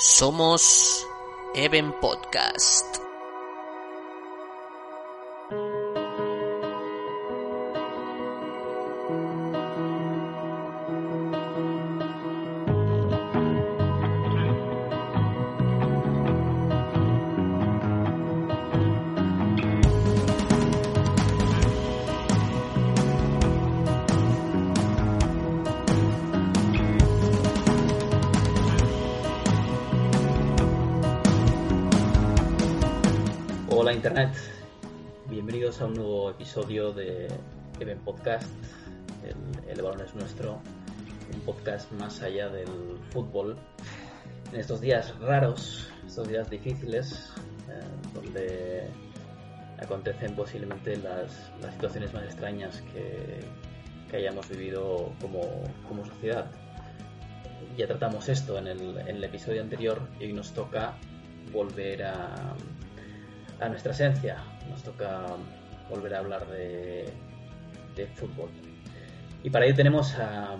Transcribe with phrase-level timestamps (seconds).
[0.00, 1.04] Somos
[1.54, 3.09] Even Podcast.
[38.20, 38.52] Podcast,
[39.66, 40.60] el, balón es nuestro,
[41.32, 43.56] un podcast más allá del fútbol.
[44.52, 47.32] En estos días raros, estos días difíciles,
[47.70, 47.80] eh,
[48.12, 48.90] donde
[49.78, 53.40] acontecen posiblemente las, las situaciones más extrañas que,
[54.10, 55.40] que hayamos vivido como,
[55.88, 56.44] como sociedad.
[57.78, 60.92] Ya tratamos esto en el, en el episodio anterior y hoy nos toca
[61.54, 62.54] volver a,
[63.60, 64.36] a nuestra esencia.
[64.68, 65.24] Nos toca
[65.88, 67.10] volver a hablar de,
[67.94, 68.50] de fútbol.
[69.42, 70.56] Y para ello tenemos a,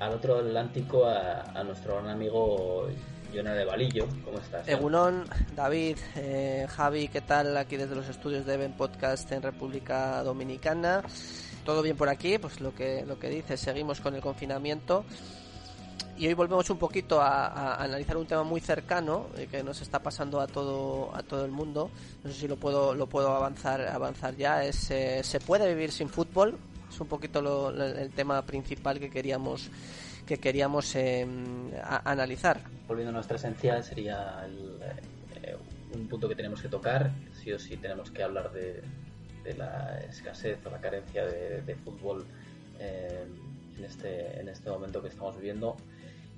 [0.00, 2.88] al otro Atlántico a, nuestro gran amigo
[3.34, 4.06] Jonah de Valillo.
[4.24, 4.68] ¿Cómo estás?
[4.68, 5.24] Egunon,
[5.56, 7.56] David, eh, Javi, ¿qué tal?
[7.56, 11.02] Aquí desde los estudios de Even Podcast en República Dominicana.
[11.64, 15.04] Todo bien por aquí, pues lo que, lo que dices, seguimos con el confinamiento.
[16.16, 20.00] Y hoy volvemos un poquito a, analizar un tema muy cercano eh, que nos está
[20.00, 21.90] pasando a todo a todo el mundo.
[22.22, 24.64] No sé si lo puedo lo puedo avanzar avanzar ya.
[24.64, 26.56] Es eh, se puede vivir sin fútbol.
[26.88, 29.70] Es un poquito el tema principal que queríamos
[30.24, 30.94] que queríamos
[31.82, 32.60] a, analizar.
[32.86, 34.78] Volviendo a nuestra esencia sería el,
[35.42, 35.56] eh,
[35.94, 37.10] un punto que tenemos que tocar.
[37.42, 38.82] Sí o sí tenemos que hablar de,
[39.58, 42.24] la escasez o la carencia de, de fútbol
[42.78, 43.24] eh,
[43.76, 45.76] en este en este momento que estamos viviendo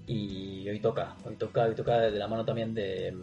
[0.07, 3.17] y hoy toca, hoy toca, hoy toca de la mano también de,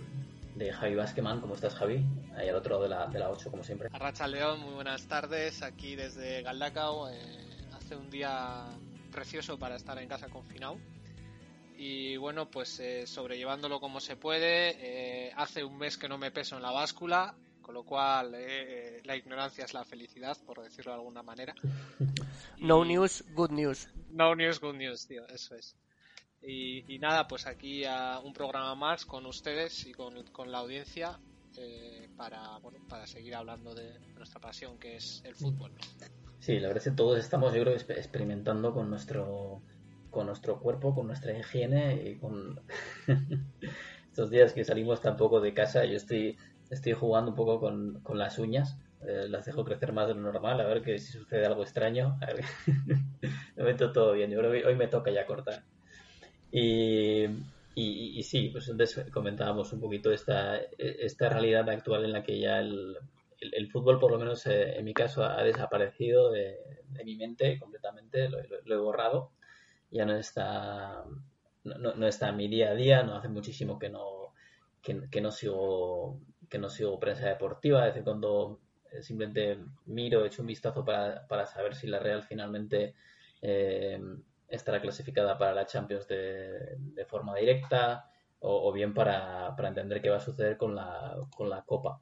[0.55, 1.41] de Javi Basqueman.
[1.41, 2.03] ¿Cómo estás, Javi?
[2.35, 3.89] Ahí al otro lado de la, de la 8, como siempre.
[3.91, 5.61] Arracha León, muy buenas tardes.
[5.61, 7.09] Aquí desde Galdacao.
[7.09, 7.15] Eh,
[7.73, 8.65] hace un día
[9.11, 10.77] precioso para estar en casa confinado.
[11.77, 14.75] Y bueno, pues eh, sobrellevándolo como se puede.
[14.79, 19.01] Eh, hace un mes que no me peso en la báscula, con lo cual eh,
[19.03, 21.53] la ignorancia es la felicidad, por decirlo de alguna manera.
[22.59, 23.89] No news, good news.
[24.09, 25.75] No news, good news, tío, eso es.
[26.45, 30.59] Y, y, nada, pues aquí a un programa más con ustedes y con, con la
[30.59, 31.19] audiencia
[31.57, 35.71] eh, para, bueno, para seguir hablando de nuestra pasión que es el fútbol.
[36.39, 39.61] Sí, la verdad es que todos estamos, yo creo, experimentando con nuestro,
[40.09, 42.59] con nuestro cuerpo, con nuestra higiene y con
[44.07, 45.85] estos días que salimos tampoco de casa.
[45.85, 46.37] Yo estoy,
[46.69, 48.77] estoy jugando un poco con, con las uñas.
[49.07, 52.17] Eh, las dejo crecer más de lo normal, a ver que si sucede algo extraño.
[52.21, 52.45] A ver.
[53.21, 55.63] de momento todo bien, yo creo que hoy me toca ya cortar.
[56.55, 57.25] Y,
[57.73, 62.59] y, sí, pues antes comentábamos un poquito esta, esta realidad actual en la que ya
[62.59, 62.95] el,
[63.39, 66.59] el, el fútbol, por lo menos eh, en mi caso, ha desaparecido de,
[67.03, 69.31] mi mente completamente, lo, he borrado,
[69.89, 71.03] ya no está,
[71.63, 74.35] no, no, está en mi día a día, no hace muchísimo que no,
[74.83, 78.59] que, no sigo que no sigo prensa deportiva, desde cuando
[79.01, 82.93] simplemente miro, echo un vistazo para, para saber si la Real finalmente
[83.41, 83.99] eh,
[84.55, 88.09] estará clasificada para la Champions de, forma directa
[88.39, 92.01] o, bien para, para, entender qué va a suceder con la, con la Copa.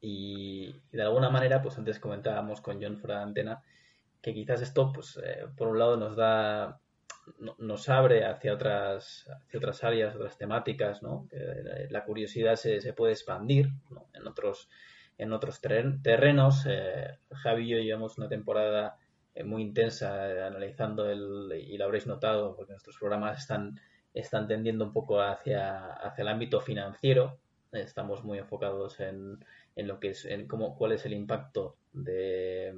[0.00, 3.62] Y, de alguna manera, pues antes comentábamos con John fuera de antena
[4.22, 6.80] que quizás esto, pues eh, por un lado nos da,
[7.38, 11.28] no, nos abre hacia otras, hacia otras áreas, otras temáticas, ¿no?
[11.28, 13.68] Que la curiosidad se, se puede expandir
[14.14, 14.70] en otros,
[15.18, 16.64] en otros terrenos.
[16.66, 18.96] Eh, Javi y yo llevamos una temporada
[19.42, 23.80] muy intensa eh, analizando el, y lo habréis notado porque nuestros programas están,
[24.12, 27.38] están tendiendo un poco hacia, hacia el ámbito financiero.
[27.72, 29.44] Estamos muy enfocados en,
[29.74, 32.72] en lo que es, en cómo, cuál es el impacto de,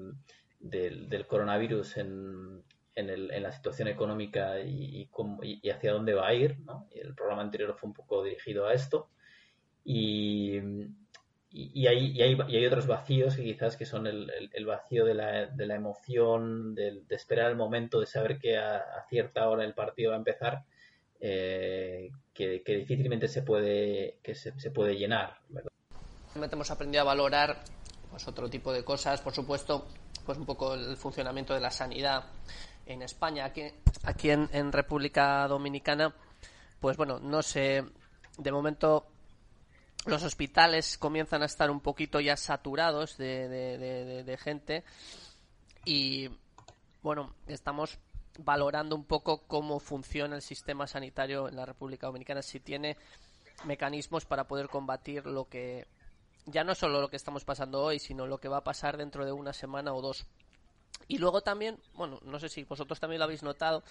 [0.58, 2.62] de, del coronavirus en,
[2.94, 6.58] en, el, en, la situación económica y, y, y, hacia dónde va a ir.
[6.60, 6.88] ¿no?
[6.94, 9.10] El programa anterior fue un poco dirigido a esto.
[9.84, 10.58] Y,
[11.58, 15.66] y, hay, y, hay, otros vacíos que quizás que son el, vacío de la, de
[15.66, 20.10] la emoción, de, de, esperar el momento, de saber que a, cierta hora el partido
[20.10, 20.64] va a empezar,
[21.18, 25.38] eh, que, difícilmente se puede, que se, puede llenar.
[25.48, 25.72] ¿verdad?
[26.34, 27.62] Hemos aprendido a valorar
[28.10, 29.86] pues, otro tipo de cosas, por supuesto,
[30.26, 32.24] pues un poco el funcionamiento de la sanidad
[32.84, 33.62] en España, aquí,
[34.04, 36.14] aquí en, República Dominicana,
[36.80, 37.82] pues bueno, no sé,
[38.36, 39.06] de momento
[40.06, 44.84] los hospitales comienzan a estar un poquito ya saturados de gente
[45.84, 46.28] y
[47.02, 47.98] bueno, estamos
[48.38, 52.96] valorando un poco cómo funciona el sistema sanitario en la República Dominicana, si tiene
[53.64, 55.86] mecanismos para poder combatir lo que
[56.44, 59.24] ya no solo lo que estamos pasando hoy, sino lo que va a pasar dentro
[59.24, 60.26] de una semana o dos.
[61.08, 63.82] Y luego también, bueno, no sé si vosotros también lo habéis notado,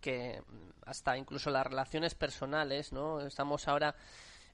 [0.00, 0.42] que
[0.86, 3.20] hasta incluso las relaciones personales, ¿no?
[3.20, 3.94] Estamos ahora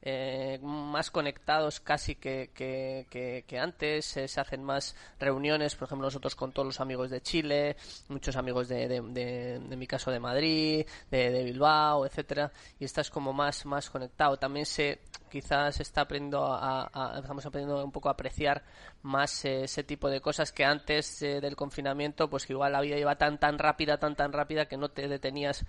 [0.08, 6.36] eh, más conectados casi que, que, antes, eh, se hacen más reuniones, por ejemplo nosotros
[6.36, 7.76] con todos los amigos de Chile,
[8.08, 13.66] muchos amigos de, de, mi caso de Madrid, de, Bilbao, etcétera, y estás como más,
[13.66, 14.36] más conectado.
[14.36, 18.62] También se quizás está aprendiendo a, estamos aprendiendo un poco a apreciar
[19.02, 22.96] más eh, ese tipo de cosas que antes del confinamiento, pues que igual la vida
[22.96, 25.64] iba tan tan rápida, tan tan rápida que no te detenías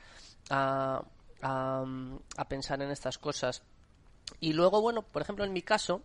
[0.52, 1.02] a,
[1.42, 3.64] a pensar en estas cosas.
[4.40, 6.02] Y luego, bueno, por ejemplo, en mi caso,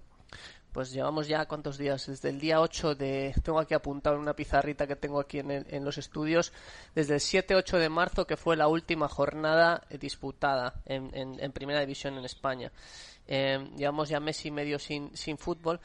[0.73, 4.35] pues llevamos ya cuántos días, desde el día 8 de, tengo aquí apuntado en una
[4.35, 6.53] pizarrita que tengo aquí en, en los estudios,
[6.95, 12.17] desde el 7-8 de marzo, que fue la última jornada disputada en, en, Primera División
[12.17, 12.73] en España.
[13.27, 15.79] Eh, llevamos ya mes y medio sin, sin fútbol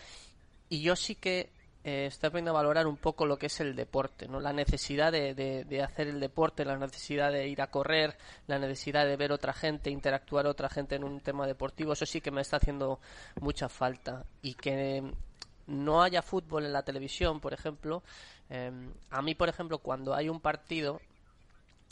[0.69, 1.49] y yo sí que
[1.87, 4.41] eh, estoy aprendiendo a valorar un poco lo que es el deporte, ¿no?
[4.41, 9.05] La necesidad de, de, hacer el deporte, la necesidad de ir a correr, la necesidad
[9.05, 12.41] de ver otra gente, interactuar otra gente en un tema deportivo, eso sí que me
[12.41, 12.99] está haciendo
[13.39, 14.25] mucha falta.
[14.41, 15.01] Y que
[15.67, 18.03] no haya fútbol en la televisión, por ejemplo,
[18.49, 18.69] eh,
[19.09, 20.99] a mí, por ejemplo, cuando hay un partido,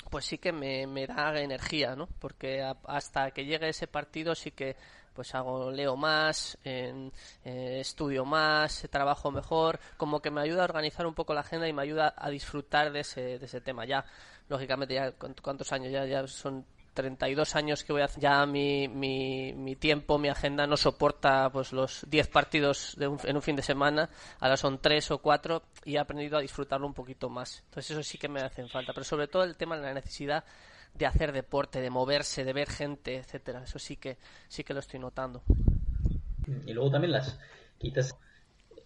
[0.09, 2.09] pues sí que me, me da energía, ¿no?
[2.19, 4.75] Porque hasta que llegue ese partido sí que
[5.15, 7.09] pues hago leo más, eh,
[7.43, 11.73] estudio más, trabajo mejor, como que me ayuda a organizar un poco la agenda y
[11.73, 13.85] me ayuda a disfrutar de ese, de ese tema.
[13.85, 14.05] Ya,
[14.49, 16.65] lógicamente, ya cuántos años ya, ya son
[16.95, 21.49] 32 años que voy a hacer, ya mi, mi, mi, tiempo, mi agenda no soporta
[21.51, 24.09] pues los 10 partidos de en un fin de semana,
[24.39, 27.63] ahora son 3 o 4 y he aprendido a disfrutarlo un poquito más.
[27.65, 30.45] Entonces eso sí que me hacen falta, pero sobre todo el tema de la necesidad
[30.97, 33.63] de hacer deporte, de moverse, de ver gente, etcétera.
[33.63, 35.43] Eso sí que sí que lo estoy notando.
[36.65, 37.39] Y luego también las
[37.77, 38.17] quitas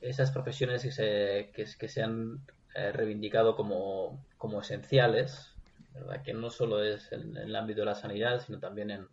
[0.02, 2.42] esas profesiones que se, que, se han
[2.74, 5.54] eh, reivindicado como, como esenciales,
[5.94, 6.22] ¿verdad?
[6.24, 9.08] que no solo es en, el ámbito de la sanidad, sino también en,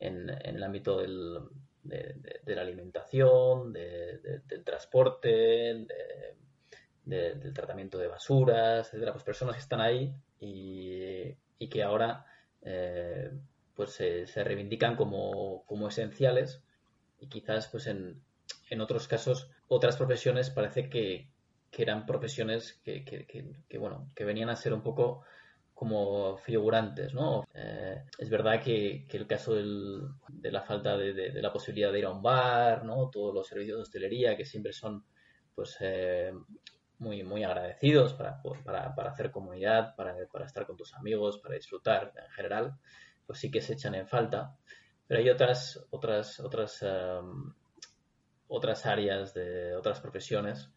[0.00, 1.40] en, el ámbito del,
[1.82, 5.86] de, la alimentación, del transporte,
[7.04, 12.26] del tratamiento de basuras, etcétera, pues personas que están ahí y, y que ahora
[12.62, 13.30] eh,
[13.74, 16.62] pues se, reivindican como, esenciales
[17.20, 18.22] y quizás pues en,
[18.70, 21.30] en, otros casos otras profesiones parece que,
[21.78, 25.24] eran profesiones que, que, bueno que venían a ser un poco
[25.76, 27.46] como figurantes, ¿no?
[27.52, 32.12] Eh, es verdad que, el caso de la falta de, la posibilidad de ir a
[32.12, 33.10] un bar, ¿no?
[33.10, 35.04] Todos los servicios de hostelería que siempre son,
[35.54, 36.32] pues, eh,
[36.98, 41.54] muy, muy agradecidos para, para, para hacer comunidad, para, para, estar con tus amigos, para
[41.54, 42.78] disfrutar en general,
[43.26, 44.56] pues sí que se echan en falta.
[45.06, 47.52] Pero hay otras, otras, otras, em,
[48.48, 50.70] otras áreas de otras profesiones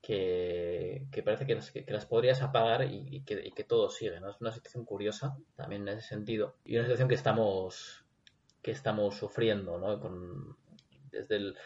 [0.00, 4.20] que, que parece que las, que, las, podrías apagar y, que, y, que, todo sigue.
[4.20, 4.30] ¿no?
[4.30, 6.56] Es una situación curiosa también en ese sentido.
[6.64, 8.04] Y una situación que estamos,
[8.60, 10.00] que estamos sufriendo, ¿no?
[10.00, 10.56] Con,
[11.10, 11.56] desde el,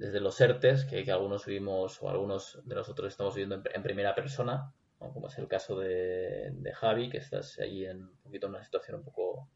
[0.00, 4.72] desde los ERTES, que, algunos vivimos o algunos de nosotros estamos viviendo en, primera persona,
[4.98, 9.00] como es el caso de, Javi, que estás ahí en un poquito en una situación
[9.00, 9.46] un poco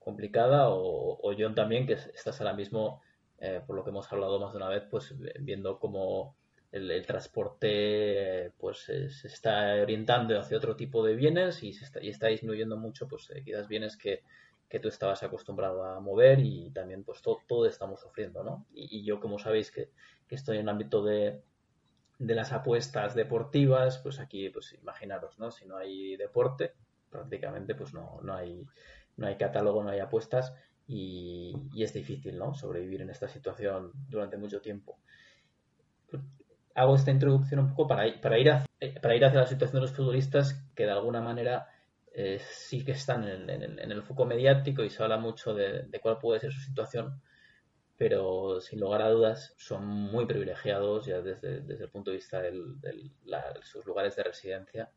[0.00, 3.00] complicada, o, o John también, que estás ahora mismo,
[3.38, 6.34] eh, por lo que hemos hablado más de una vez, pues viendo cómo
[6.72, 12.08] el, transporte pues se, está orientando hacia otro tipo de bienes y, se está, y
[12.08, 14.24] está disminuyendo mucho, pues eh, quizás bienes que
[14.68, 18.66] que tú estabas acostumbrado a mover y también pues todo, todo estamos sufriendo, ¿no?
[18.74, 19.90] Y, yo como sabéis que,
[20.28, 21.40] estoy en el ámbito de,
[22.18, 25.50] de, las apuestas deportivas, pues aquí pues imaginaros, ¿no?
[25.50, 26.74] Si no hay deporte,
[27.10, 28.66] prácticamente pues no, no, hay,
[29.16, 30.52] no hay catálogo, no hay apuestas
[30.88, 32.54] y, es difícil, ¿no?
[32.54, 34.98] Sobrevivir en esta situación durante mucho tiempo.
[36.74, 38.52] Hago esta introducción un poco para, para, ir,
[39.00, 41.68] para ir hacia la situación de los futbolistas que de alguna manera
[42.18, 46.40] eh, sí que están en, el foco mediático y se habla mucho de, cuál puede
[46.40, 47.20] ser su situación,
[47.98, 52.54] pero sin lugar a dudas son muy privilegiados ya desde, el punto de vista de
[53.60, 54.90] sus lugares de residencia.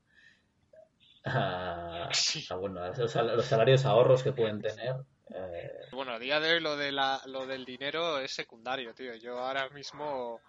[1.26, 2.10] a,
[2.58, 3.12] bueno, los,
[3.46, 4.96] salarios ahorros que pueden tener.
[5.36, 5.88] Eh.
[5.92, 9.14] Bueno, a día de hoy lo, de la, lo del dinero es secundario, tío.
[9.16, 10.40] Yo ahora mismo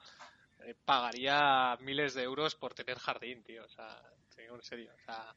[0.60, 3.64] eh, pagaría miles de euros por tener jardín, tío.
[3.64, 4.00] O sea,
[4.36, 4.92] en serio.
[4.94, 5.34] O sea,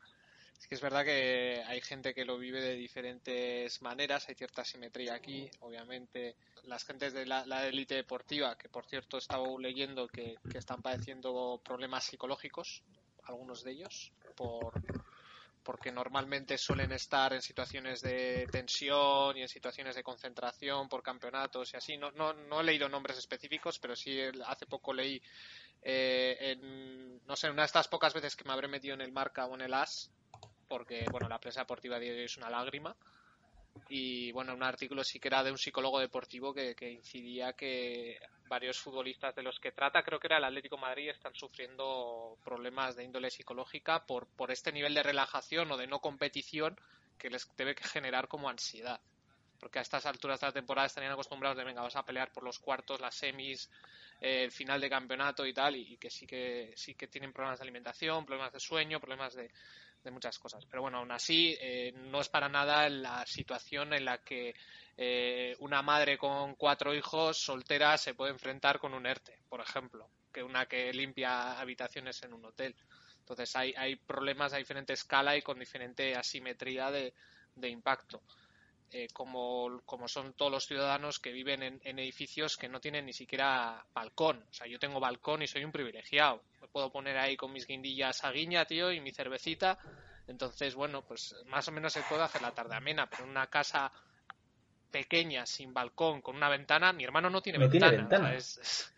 [0.64, 4.64] es que es verdad que hay gente que lo vive de diferentes maneras, hay cierta
[4.64, 6.38] simetría aquí, obviamente.
[6.64, 11.60] Las gentes de la élite deportiva, que por cierto estaba leyendo que, que están padeciendo
[11.66, 12.82] problemas psicológicos,
[13.26, 14.72] algunos de ellos, por,
[15.64, 21.74] porque normalmente suelen estar en situaciones de tensión y en situaciones de concentración por campeonatos
[21.74, 21.98] y así.
[21.98, 25.22] No, no, no he leído nombres específicos, pero sí hace poco leí
[25.82, 29.12] eh, en, no sé, una de estas pocas veces que me habré metido en el
[29.12, 30.10] marca o en el as,
[30.74, 32.96] porque bueno, la prensa deportiva de hoy es una lágrima.
[33.90, 38.80] Y bueno, un artículo sí que era de un psicólogo deportivo que, incidía que varios
[38.80, 43.04] futbolistas de los que trata, creo que era el Atlético Madrid, están sufriendo problemas de
[43.04, 46.76] índole psicológica por, por este nivel de relajación o de no competición
[47.20, 49.00] que les debe generar como ansiedad
[49.60, 52.44] porque a estas alturas de la temporada estarían acostumbrados de venga, vas a pelear por
[52.44, 53.70] los cuartos, las semis,
[54.20, 57.60] eh, el final de campeonato y tal, y, que sí que sí que tienen problemas
[57.60, 59.50] de alimentación, problemas de sueño, problemas de,
[60.04, 60.66] de muchas cosas.
[60.66, 64.54] Pero bueno, aún así, eh, no es para nada la situación en la que
[64.98, 70.10] eh, una madre con cuatro hijos soltera se puede enfrentar con un ERTE, por ejemplo,
[70.32, 72.76] que una que limpia habitaciones en un hotel.
[73.20, 77.14] Entonces hay, hay problemas a diferente escala y con diferente asimetría de,
[77.56, 78.22] de impacto.
[78.92, 83.14] Eh, como, como, son todos los ciudadanos que viven en, edificios que no tienen ni
[83.14, 84.46] siquiera balcón.
[84.50, 86.44] O sea, yo tengo balcón y soy un privilegiado.
[86.62, 89.80] Me puedo poner ahí con mis guindillas a guiña, tío, y mi cervecita.
[90.28, 93.48] Entonces, bueno, pues más o menos se puede hacer la tarde amena, pero en una
[93.48, 93.92] casa
[94.92, 98.36] pequeña, sin balcón, con una ventana, mi hermano no tiene ventana.
[98.36, 98.94] es,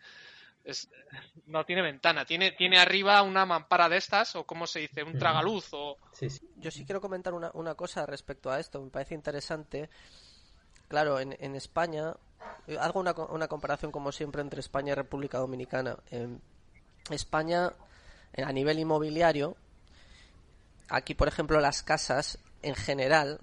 [1.46, 5.18] no tiene ventana, tiene, tiene arriba una mampara de estas, o como se dice, un
[5.18, 5.68] tragaluz.
[5.72, 5.98] O...
[6.56, 9.88] Yo sí quiero comentar una, una cosa respecto a esto, me parece interesante.
[10.88, 12.14] Claro, en, en España,
[12.80, 15.98] hago una, una comparación como siempre entre España y República Dominicana.
[16.10, 16.40] En
[17.10, 17.72] España,
[18.32, 19.56] eh, a nivel inmobiliario,
[20.88, 23.40] aquí por ejemplo las casas en general,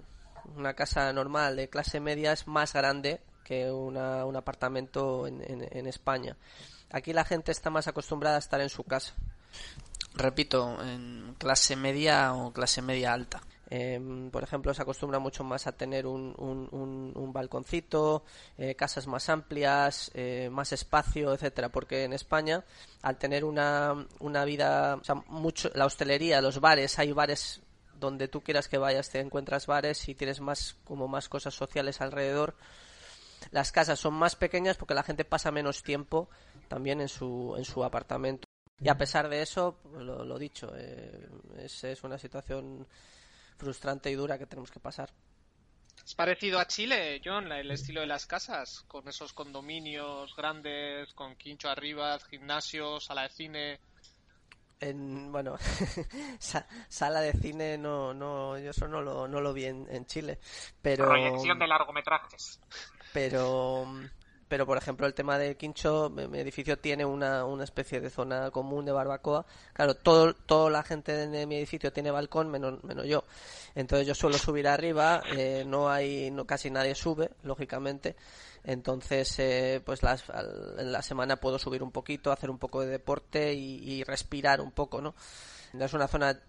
[0.56, 5.86] una casa normal de clase media es más grande que una, un apartamento en, en
[5.86, 6.36] España.
[6.90, 9.14] Aquí la gente está más acostumbrada a estar en su casa.
[10.14, 13.42] Repito, en clase media o clase media alta.
[13.70, 18.24] Em, por ejemplo, se acostumbra mucho más a tener un, un, balconcito,
[18.56, 21.70] eh, casas más amplias, eh, más espacio, etcétera.
[21.70, 22.64] Porque en España,
[23.02, 27.62] al tener una, una vida, o sea, mucho, la hostelería, los bares, hay bares
[27.98, 32.00] donde tú quieras que vayas, te encuentras bares y tienes más, como más cosas sociales
[32.00, 32.54] alrededor.
[33.50, 36.28] Las casas son más pequeñas porque la gente pasa menos tiempo
[36.68, 38.46] también en su, en su apartamento.
[38.80, 41.28] Y a pesar de eso, lo, lo dicho, eh,
[41.58, 42.86] es, es una situación
[43.56, 45.10] frustrante y dura que tenemos que pasar.
[46.04, 51.34] Es parecido a Chile, John, el estilo de las casas, con esos condominios grandes, con
[51.36, 53.80] quincho arriba, gimnasio, sala de cine.
[54.80, 55.56] En, bueno,
[56.88, 60.40] sala de cine no, no, yo eso no lo, no lo vi en, en Chile,
[60.82, 61.06] pero...
[61.06, 62.60] Proyección de largometrajes.
[63.14, 63.86] Pero,
[64.48, 68.50] pero por ejemplo el tema del quincho, mi edificio tiene una, una especie de zona
[68.50, 69.46] común de barbacoa.
[69.72, 73.24] Claro, todo, toda la gente de mi edificio tiene balcón, menos, menos yo.
[73.74, 78.16] Entonces yo suelo subir arriba, eh, no hay, no, casi nadie sube, lógicamente.
[78.62, 80.24] Entonces, eh, pues las,
[80.78, 84.60] en la semana puedo subir un poquito, hacer un poco de deporte y, y respirar
[84.60, 85.14] un poco, ¿no?
[85.78, 86.40] Es una zona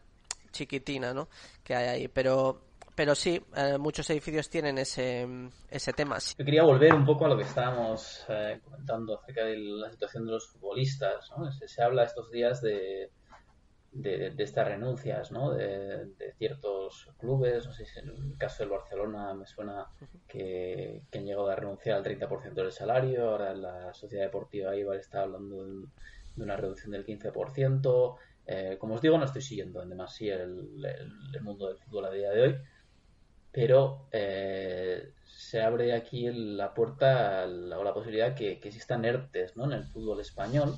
[0.52, 1.28] chiquitina, ¿no?
[1.64, 2.62] Que hay ahí, pero
[2.96, 5.28] pero sí, eh, muchos edificios tienen ese,
[5.70, 6.18] ese tema.
[6.38, 10.26] Yo quería volver un poco a lo que estábamos eh, comentando acerca de la situación
[10.26, 11.30] de los futbolistas.
[11.38, 11.52] ¿no?
[11.52, 13.12] Se, habla estos días de,
[13.92, 15.52] de, estas renuncias ¿no?
[15.52, 17.66] de, ciertos clubes.
[17.66, 19.88] No sé si en el caso del Barcelona me suena
[20.28, 23.30] que, han llegado a renunciar al 30% del salario.
[23.30, 25.86] Ahora la Sociedad Deportiva Ibar está hablando de,
[26.38, 28.18] una reducción del 15%.
[28.48, 30.70] Eh, como os digo, no estoy siguiendo en demasía el,
[31.42, 32.56] mundo del fútbol a día de hoy,
[33.56, 39.64] pero eh, se abre aquí la puerta o la posibilidad que, que existan ERTES ¿no?
[39.64, 40.78] en el fútbol español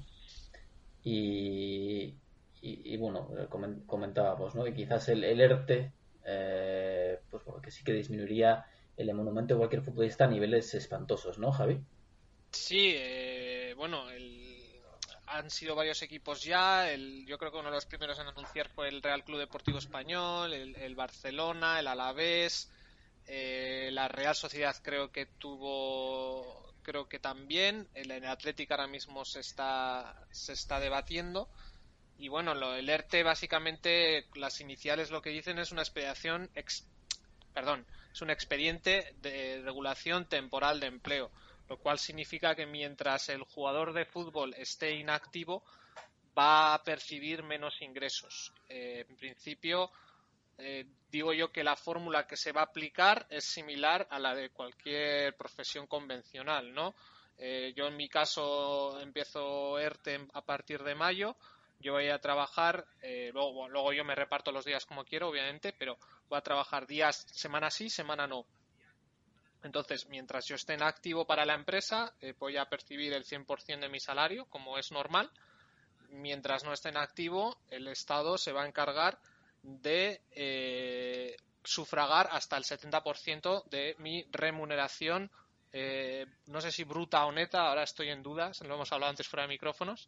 [1.04, 2.14] y,
[2.62, 3.48] y, bueno, eh,
[3.88, 4.64] comentábamos ¿no?
[4.64, 5.92] que quizás el, el ERTE
[6.24, 11.52] eh, pues que sí que disminuiría el monumento de cualquier futbolista a niveles espantosos, ¿no,
[11.52, 11.80] Javi?
[12.52, 12.96] Sí,
[13.76, 14.12] bueno,
[15.38, 16.89] han sido varios equipos ya.
[16.89, 19.77] El, yo creo que uno de los primeros en anunciar fue el Real Club Deportivo
[19.77, 22.72] Español, el, Barcelona, el Alavés,
[23.27, 27.88] eh, la Real Sociedad creo que tuvo, creo que también.
[27.94, 31.50] El, el Atlético ahora mismo se está, se está debatiendo.
[32.20, 36.50] Y bueno, lo, el ERTE básicamente, las iniciales lo que dicen es una expedición,
[37.53, 41.32] perdón, es un expediente de regulación temporal de empleo,
[41.70, 45.64] lo cual significa que mientras el jugador de fútbol esté inactivo,
[46.38, 48.54] va a percibir menos ingresos.
[48.70, 49.92] Eh, en principio,
[50.58, 54.36] eh, digo yo que la fórmula que se va a aplicar es similar a la
[54.36, 56.96] de cualquier profesión convencional, ¿no?
[57.40, 61.36] Eh, yo en mi caso empiezo ERTE a partir de mayo,
[61.80, 62.88] yo voy a trabajar,
[63.34, 67.28] luego, luego yo me reparto los días como quiero, obviamente, pero voy a trabajar días,
[67.32, 68.48] semana sí, semana no.
[69.64, 73.80] Entonces, mientras yo esté en activo para la empresa, eh, voy a percibir el 100%
[73.80, 75.32] de mi salario, como es normal.
[76.10, 79.20] Mientras no esté en activo, el Estado se va a encargar
[79.64, 85.30] de eh, sufragar hasta el 70% de mi remuneración
[85.74, 89.28] eh, no sé si bruta o neta, ahora estoy en dudas, lo hemos hablado antes
[89.28, 90.08] fuera de micrófonos,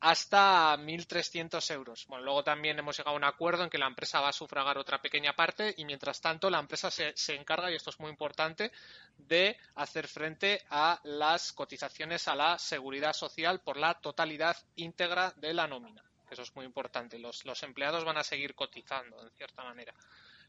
[0.00, 2.06] hasta 1.300 euros.
[2.08, 4.78] Bueno, luego también hemos llegado a un acuerdo en que la empresa va a sufragar
[4.78, 8.10] otra pequeña parte y mientras tanto la empresa se, se, encarga, y esto es muy
[8.10, 8.72] importante,
[9.18, 15.52] de hacer frente a las cotizaciones a la seguridad social por la totalidad íntegra de
[15.52, 16.02] la nómina.
[16.30, 17.18] Eso es muy importante.
[17.18, 19.92] Los, los empleados van a seguir cotizando, en cierta manera.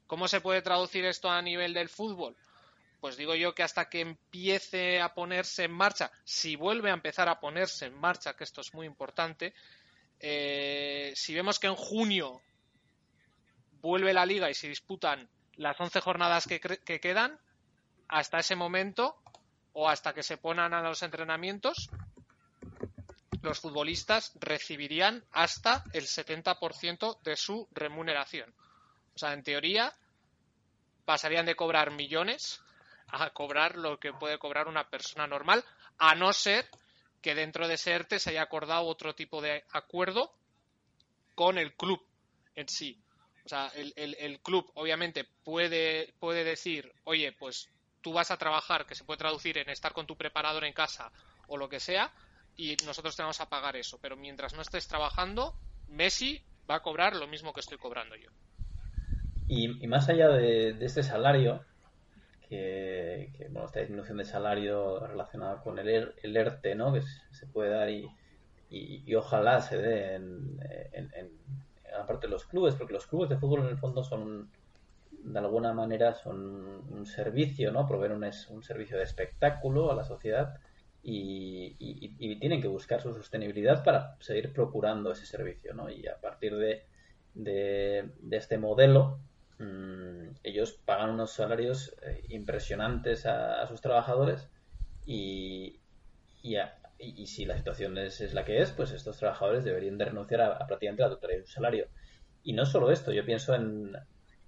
[0.07, 2.37] ¿Cómo se puede traducir esto a nivel del fútbol?
[3.01, 7.27] Pues digo yo que hasta que empiece a ponerse en marcha, si vuelve a empezar
[7.27, 9.55] a ponerse en marcha, que esto es muy importante,
[10.19, 12.39] eh, si vemos que en junio
[13.81, 17.39] vuelve la liga y se disputan las 11 jornadas que, que quedan,
[18.07, 19.19] hasta ese momento
[19.73, 21.89] o hasta que se pongan a los entrenamientos,
[23.41, 28.53] los futbolistas recibirían hasta el 70% de su remuneración.
[29.15, 29.95] O sea, en teoría,
[31.05, 32.61] pasarían de cobrar millones
[33.11, 35.63] a cobrar lo que puede cobrar una persona normal,
[35.97, 36.67] a no ser
[37.21, 40.33] que dentro de ese ERTE se haya acordado otro tipo de acuerdo
[41.35, 42.01] con el club
[42.55, 42.99] en sí.
[43.45, 47.69] O sea, el, el, club obviamente puede, puede decir, oye, pues
[48.01, 51.11] tú vas a trabajar, que se puede traducir en estar con tu preparador en casa
[51.47, 52.11] o lo que sea,
[52.55, 53.99] y nosotros te vamos a pagar eso.
[54.01, 55.55] Pero mientras no estés trabajando,
[55.87, 58.29] Messi va a cobrar lo mismo que estoy cobrando yo.
[59.47, 61.65] Y, más allá de este salario,
[62.51, 66.91] que, que bueno, esta disminución de salario relacionada con el, er, el ERTE, ¿no?
[66.91, 68.11] Que se puede dar y,
[68.69, 70.59] y, ojalá se dé en,
[70.91, 71.31] en,
[71.97, 74.49] aparte de los clubes, porque los clubes de fútbol en el fondo son,
[75.11, 77.87] de alguna manera, son un servicio, ¿no?
[77.87, 80.59] Proveen un, un servicio de espectáculo a la sociedad
[81.01, 85.89] y, y, y, tienen que buscar su sostenibilidad para seguir procurando ese servicio, ¿no?
[85.89, 86.83] Y a partir de,
[87.33, 89.19] de este modelo,
[89.61, 94.49] mmm, ellos pagan unos salarios eh, impresionantes a, sus trabajadores
[95.05, 95.79] y,
[96.41, 100.41] y, si la situación es, es, la que es, pues estos trabajadores deberían de renunciar
[100.41, 101.87] a, a prácticamente la totalidad de su salario.
[102.43, 103.95] Y no solo esto, yo pienso en,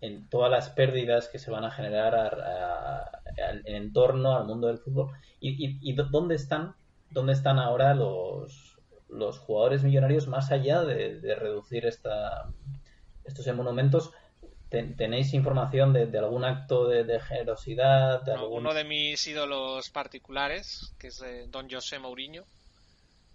[0.04, 3.10] en todas las pérdidas que se van a generar
[3.63, 6.76] en torno al mundo del fútbol y, y, dónde están
[7.10, 12.49] dónde están ahora los, los jugadores millonarios más allá de, de reducir esta,
[13.23, 14.12] estos monumentos
[14.97, 18.23] ¿Tenéis información de, de algún acto de, de generosidad?
[18.23, 18.59] De no, algún...
[18.59, 22.43] Uno de mis ídolos particulares, que es de don José Mourinho,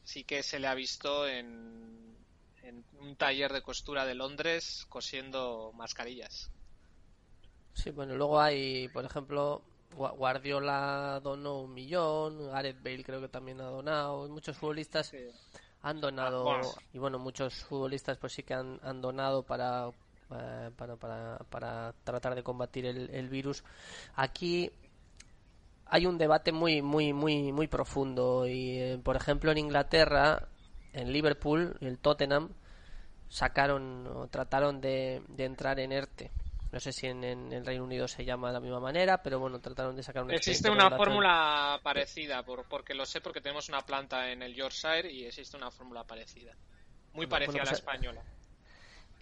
[0.03, 2.17] sí que se le ha visto en,
[2.63, 6.51] en un taller de costura de Londres cosiendo mascarillas.
[7.75, 9.63] Sí, bueno, luego hay, por ejemplo,
[9.95, 15.19] Guardiola donó un millón, Gareth Bale creo que también ha donado, muchos futbolistas sí.
[15.83, 16.75] han donado, ah, bueno.
[16.93, 19.93] y bueno, muchos futbolistas pues sí que han, han donado para eh,
[20.29, 23.65] para, para, para, tratar de combatir el, el, virus.
[24.15, 24.71] Aquí
[25.87, 30.49] hay un debate muy, muy, muy, muy profundo y, eh, por ejemplo, en Inglaterra,
[30.93, 32.51] en Liverpool, el Tottenham
[33.29, 36.31] sacaron o trataron de, de entrar en ERTE.
[36.71, 39.39] No sé si en, en, el Reino Unido se llama de la misma manera, pero
[39.39, 43.71] bueno, trataron de sacar un Existe una fórmula parecida, por, porque lo sé, porque tenemos
[43.71, 46.55] una planta en el Yorkshire y existe una fórmula parecida.
[47.15, 48.23] Muy parecida bueno, pues, a la española.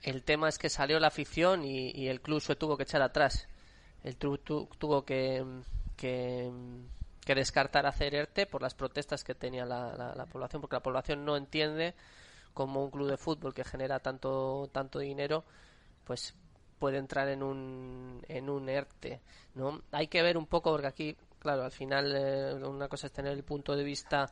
[0.06, 3.48] El tema es que salió la afición y, el club se tuvo que echar atrás.
[4.04, 5.44] El club tu, tuvo que,
[5.96, 6.48] que,
[7.26, 11.24] descartar hacer ERTE por las protestas que tenía la, la, la, población, porque la población
[11.24, 11.96] no entiende
[12.54, 15.42] cómo un club de fútbol que genera tanto, tanto dinero,
[16.04, 16.36] pues
[16.78, 19.20] puede entrar en un, en un ERTE.
[19.56, 19.82] ¿no?
[19.90, 23.32] Hay que ver un poco, porque aquí, claro, al final eh, una cosa es tener
[23.32, 24.30] el punto de vista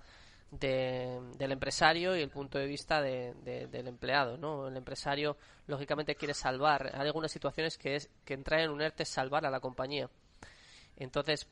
[0.61, 4.69] de, del empresario y el punto de vista de, de, del empleado, ¿no?
[4.69, 5.37] El empresario
[5.67, 6.91] lógicamente quiere salvar.
[6.95, 10.09] Hay algunas situaciones que es que entrar en un ERTE es salvar a la compañía.
[10.97, 11.49] Entonces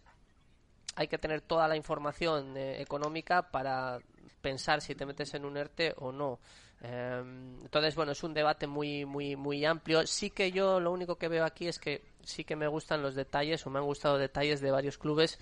[0.95, 3.99] hay que tener toda la información eh, económica para
[4.41, 6.39] pensar si te metes en un ERTE o no.
[6.83, 10.07] entonces, bueno, es un debate muy, muy, muy amplio.
[10.07, 13.15] Sí que yo lo único que veo aquí es que sí que me gustan los
[13.15, 15.39] detalles o me han gustado detalles de varios clubes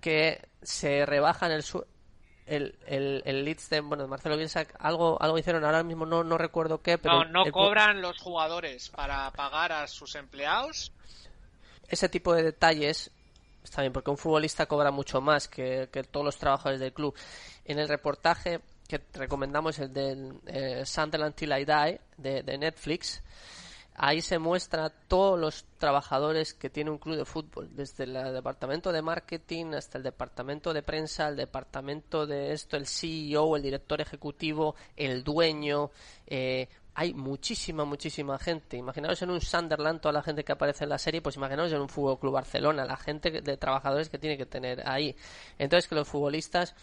[0.00, 1.62] que se rebajan el,
[2.46, 6.38] el, el, el Leeds de, bueno, Marcelo Bielsa, algo, algo hicieron ahora mismo, no, no
[6.38, 7.24] recuerdo qué, pero...
[7.24, 10.92] No, no cobran los jugadores para pagar a sus empleados.
[11.88, 13.10] Ese tipo de detalles
[13.62, 17.14] está bien, porque un futbolista cobra mucho más que, que todos los trabajadores del club.
[17.64, 23.22] En el reportaje que recomendamos, el del eh, Sunderland Till I Die, de, de Netflix,
[23.94, 28.90] Ahí se muestra todos los trabajadores que tiene un club de fútbol, desde el departamento
[28.90, 34.00] de marketing hasta el departamento de prensa, el departamento de esto, el CEO, el director
[34.00, 35.90] ejecutivo, el dueño.
[36.26, 38.76] Eh, hay muchísima, muchísima gente.
[38.76, 41.80] Imaginaos en un Sunderland toda la gente que aparece en la serie, pues imaginaos en
[41.80, 45.14] un Fútbol Club Barcelona, la gente de trabajadores que tiene que tener ahí.
[45.58, 46.74] Entonces que los futbolistas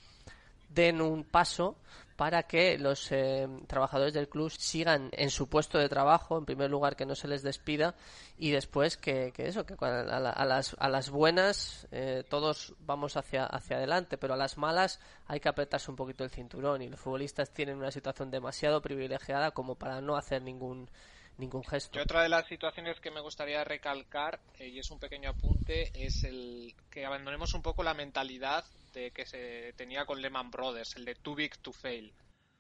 [0.70, 1.76] den un paso
[2.20, 6.70] para que los eh, trabajadores del club sigan en su puesto de trabajo, en primer
[6.70, 7.96] lugar que no se les despida
[8.38, 13.78] y después que, eso, que a, las, a las buenas eh, todos vamos hacia, hacia
[13.78, 17.52] adelante, pero a las malas hay que apretarse un poquito el cinturón y los futbolistas
[17.52, 20.90] tienen una situación demasiado privilegiada como para no hacer ningún
[21.98, 25.90] Y otra de las situaciones que me gustaría recalcar, eh, y es un pequeño apunte,
[25.94, 30.96] es el que abandonemos un poco la mentalidad de que se tenía con Lehman Brothers,
[30.98, 32.14] el de too big to fail.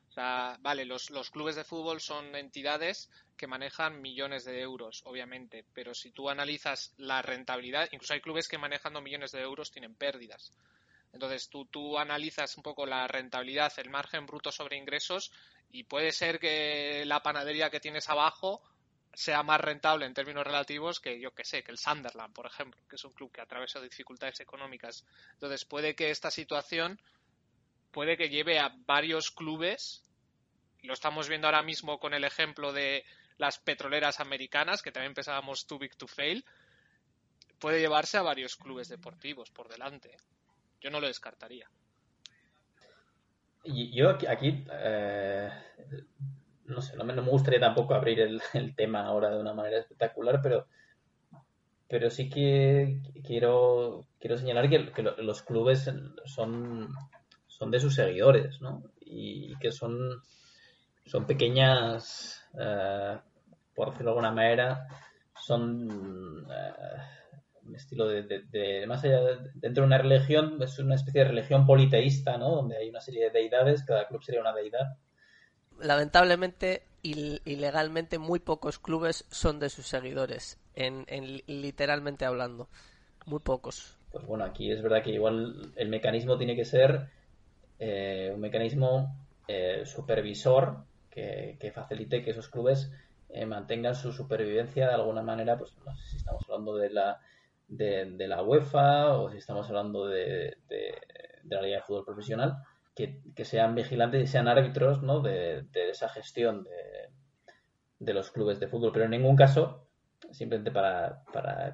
[0.09, 5.01] O sea, vale, los, los clubes de fútbol son entidades que manejan millones de euros,
[5.05, 9.71] obviamente, pero si tú analizas la rentabilidad, incluso hay clubes que manejando millones de euros
[9.71, 10.51] tienen pérdidas.
[11.13, 15.31] Entonces tú, tú analizas un poco la rentabilidad, el margen bruto sobre ingresos
[15.71, 18.61] y puede ser que la panadería que tienes abajo
[19.13, 22.81] sea más rentable en términos relativos que yo que sé, que el Sunderland, por ejemplo,
[22.89, 25.05] que es un club que atraviesa dificultades económicas.
[25.33, 26.99] Entonces puede que esta situación
[27.91, 30.03] puede que lleve a varios clubes,
[30.83, 33.03] lo estamos viendo ahora mismo con el ejemplo de
[33.37, 36.45] las petroleras americanas, que también pensábamos too big to fail,
[37.57, 40.15] puede llevarse a varios clubes deportivos por delante.
[40.81, 41.69] Yo no lo descartaría.
[43.65, 45.51] Yo aquí, eh,
[46.79, 48.19] no sé, no me, gustaría tampoco abrir
[48.53, 50.67] el, tema ahora de una manera espectacular, pero,
[51.87, 55.89] pero sí que quiero, quiero señalar que, los clubes
[56.25, 56.89] son,
[57.47, 58.83] son de sus seguidores, ¿no?
[59.01, 60.21] Y que son,
[61.05, 63.17] son pequeñas, eh,
[63.75, 64.87] por decirlo de alguna manera,
[65.35, 69.19] son eh, estilo de, más allá
[69.55, 72.55] dentro de una religión, es una especie de religión politeísta, ¿no?
[72.55, 74.97] Donde hay una serie de deidades, cada club sería una deidad
[75.81, 81.05] lamentablemente y, legalmente muy pocos clubes son de sus seguidores, en,
[81.47, 82.67] literalmente hablando.
[83.25, 83.97] Muy pocos.
[84.11, 87.09] Pues bueno, aquí es verdad que igual el mecanismo tiene que ser
[87.77, 89.15] eh, un mecanismo
[89.47, 92.91] eh, supervisor que, facilite que esos clubes
[93.29, 97.19] eh, mantengan su supervivencia de alguna manera, pues no sé si estamos hablando de la,
[97.67, 102.63] de, la UEFA o si estamos hablando de, de la Liga de Fútbol Profesional,
[103.35, 105.21] que, sean vigilantes y sean árbitros ¿no?
[105.21, 106.67] de, esa gestión
[107.99, 108.91] de, los clubes de fútbol.
[108.91, 109.87] Pero en ningún caso,
[110.31, 111.23] simplemente para,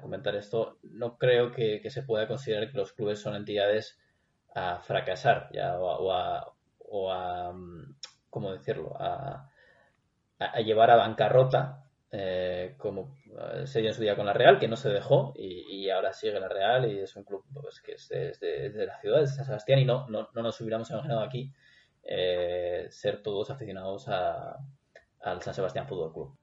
[0.00, 3.98] comentar esto, no creo que, se pueda considerar que los clubes son entidades
[4.54, 7.54] a fracasar ya, o, a, o a,
[8.30, 9.50] ¿cómo decirlo?, a,
[10.38, 14.58] a llevar a bancarrota eh, como eh, se dio en su día con la Real,
[14.58, 17.92] que no se dejó y, ahora sigue la Real y es un club pues, que
[17.92, 21.52] es de, la ciudad de San Sebastián y no, no, nos hubiéramos imaginado aquí
[22.02, 26.36] eh, ser todos aficionados al San Sebastián Fútbol Club.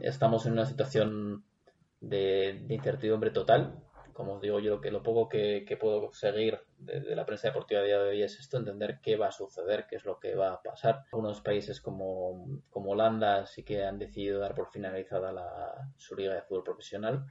[0.00, 1.44] Estamos en una situación
[2.00, 3.84] de, incertidumbre total.
[4.12, 7.80] Como os digo, yo lo, que, lo poco que, puedo seguir de, la prensa deportiva
[7.80, 10.34] de día de hoy es esto, entender qué va a suceder, qué es lo que
[10.34, 11.04] va a pasar.
[11.12, 16.42] Algunos países como, Holanda sí que han decidido dar por finalizada la, su liga de
[16.42, 17.26] fútbol profesional.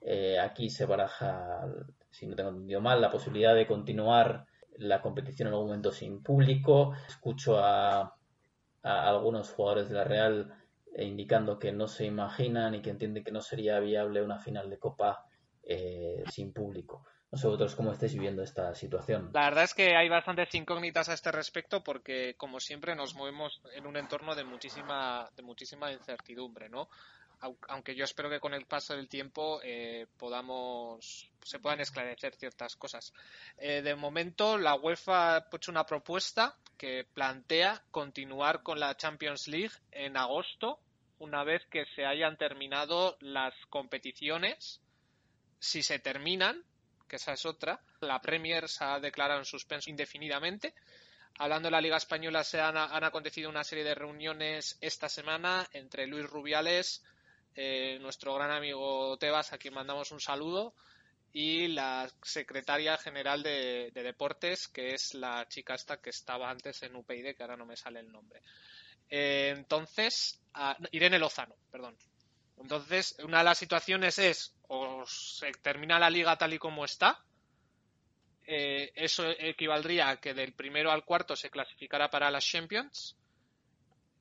[0.00, 1.64] Eh, aquí se baraja,
[2.10, 4.46] si no tengo entendido mal, la posibilidad de continuar
[4.78, 6.94] la competición en algún momento sin público.
[7.08, 8.16] Escucho a,
[8.82, 10.54] algunos jugadores de la Real
[10.94, 14.68] eh, indicando que no se imaginan y que entienden que no sería viable una final
[14.68, 15.24] de Copa
[15.62, 17.04] eh, sin público.
[17.32, 19.30] No sé vosotros cómo estáis viviendo esta situación.
[19.32, 23.62] La verdad es que hay bastantes incógnitas a este respecto porque, como siempre, nos movemos
[23.74, 26.90] en un entorno de muchísima, de muchísima incertidumbre, ¿no?
[27.68, 32.76] Aunque yo espero que con el paso del tiempo eh, podamos se puedan esclarecer ciertas
[32.76, 33.12] cosas.
[33.58, 39.48] Eh, de momento, la UEFA ha hecho una propuesta que plantea continuar con la Champions
[39.48, 40.78] League en agosto,
[41.18, 44.80] una vez que se hayan terminado las competiciones.
[45.58, 46.62] Si se terminan,
[47.08, 50.74] que esa es otra, la Premier se ha declarado en suspenso indefinidamente
[51.38, 56.06] Hablando de la Liga Española, se han, acontecido una serie de reuniones esta semana entre
[56.06, 57.02] Luis Rubiales,
[57.54, 60.74] eh, nuestro gran amigo Tebas, a quien mandamos un saludo,
[61.32, 66.94] y la secretaria general de, Deportes, que es la chica esta que estaba antes en
[66.94, 68.42] UPyD, que ahora no me sale el nombre.
[69.08, 70.40] Eh, entonces,
[70.90, 71.96] Irene Lozano, perdón.
[72.58, 77.24] Entonces, una de las situaciones es o se termina la liga tal y como está,
[78.46, 83.16] eh, eso equivaldría a que del primero al cuarto se clasificara para las Champions,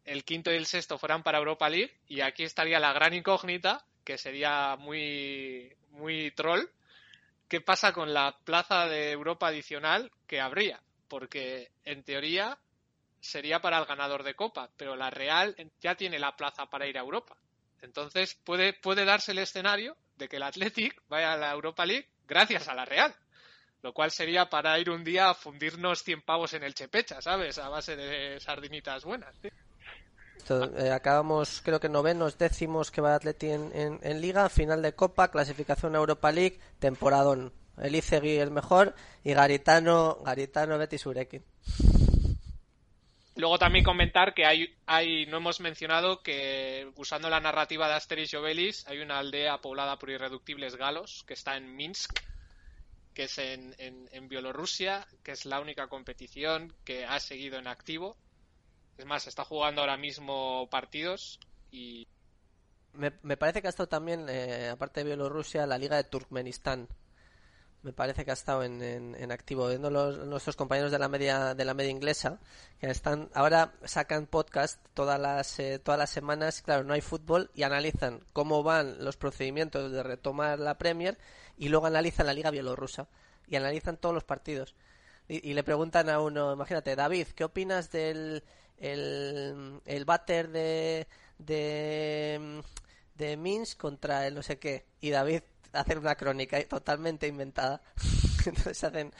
[0.06, 3.86] el quinto y el sexto fueran para Europa League, y aquí estaría la gran incógnita,
[4.04, 6.66] que sería muy, muy troll,
[7.48, 10.82] ¿qué pasa con la plaza de Europa adicional que habría?
[11.08, 12.58] Porque en teoría
[13.20, 16.98] sería para el ganador de Copa, pero la Real ya tiene la plaza para ir
[16.98, 17.38] a Europa.
[17.82, 22.08] Entonces puede, puede darse el escenario de que el Athletic vaya a la Europa League
[22.28, 23.16] gracias a la Real
[23.82, 27.58] lo cual sería para ir un día a fundirnos 100 pavos en el Chepecha, ¿sabes?
[27.58, 29.36] A base de sardinitas buenas.
[30.50, 35.96] Eh, acabamos, creo que novenos, décimos que va Atleti en, Liga, final de Copa, clasificación
[35.96, 37.54] Europa League, temporadón.
[37.78, 41.44] Elicegui el mejor y Garitano, Garitano Betis Urekin.
[43.36, 48.34] Luego también comentar que hay, hay, no hemos mencionado que usando la narrativa de Asterix
[48.34, 52.12] y Obelix, hay una aldea poblada por irreductibles galos que está en Minsk,
[53.14, 58.18] que es en, en, Bielorrusia, que es la única competición que ha seguido en activo.
[59.02, 61.40] Es más, está jugando ahora mismo partidos
[61.72, 62.08] y...
[62.94, 66.88] Me, me parece que ha estado también, eh, aparte de Bielorrusia, la Liga de Turkmenistán.
[67.82, 69.68] Me parece que ha estado en, en, activo.
[69.70, 72.40] Viendo los, nuestros compañeros de la media de la media inglesa,
[72.80, 76.62] que están ahora sacan podcast todas las eh, todas las semanas.
[76.62, 81.18] Claro, no hay fútbol y analizan cómo van los procedimientos de retomar la Premier
[81.58, 83.08] y luego analizan la liga bielorrusa
[83.48, 84.76] y analizan todos los partidos.
[85.28, 88.44] Y, le preguntan a uno, imagínate, David, ¿qué opinas del
[88.82, 92.62] el, el váter de, de,
[93.16, 94.86] de Minsk contra el no sé qué?
[95.00, 97.82] Y David hace una crónica totalmente inventada.
[98.46, 99.12] Entonces hacen,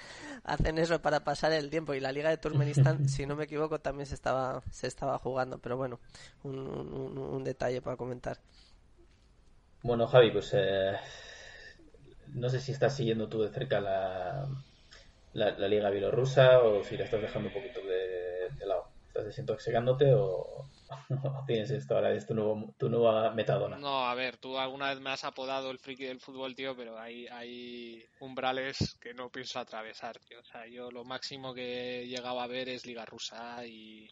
[0.44, 1.94] hacen eso para pasar el tiempo.
[1.94, 5.60] Y la Liga de Turkmenistán, si no me equivoco, también se estaba, se estaba jugando.
[5.60, 6.00] Pero bueno,
[6.44, 8.38] un, un, detalle para comentar.
[9.84, 10.96] Bueno, Javi, pues eh,
[12.34, 14.48] no sé si estás siguiendo tú de cerca la,
[15.34, 17.90] la, liga bielorrusa o si la estás dejando un poquito de, lado.
[17.90, 18.21] ¿Estás
[19.32, 20.68] desintoxicándote o,
[21.48, 22.14] tienes esto ahora?
[22.14, 23.78] ¿Es tu, nuevo, tu nueva metadona?
[23.78, 27.00] No, a ver, tú alguna vez me has apodado el friki del fútbol, tío, pero
[27.00, 30.40] hay, hay umbrales que no pienso atravesar, tío.
[30.40, 34.10] O sea, yo lo máximo que he llegado a ver es liga rusa y,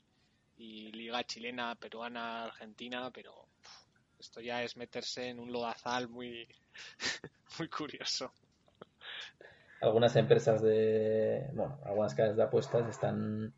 [0.57, 3.33] y liga chilena, peruana, argentina, pero
[4.19, 6.47] esto ya es meterse en un lodazal muy,
[7.59, 8.31] muy curioso.
[9.81, 13.53] Algunas empresas de, bueno, algunas casas de apuestas están